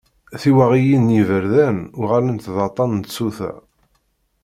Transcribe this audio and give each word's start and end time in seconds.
Tiwaɣiyin 0.41 1.07
n 1.11 1.15
yiberdan 1.15 1.77
uɣalent 2.01 2.51
d 2.55 2.57
aṭṭan 2.67 2.91
n 2.95 3.01
tsuta. 3.01 3.51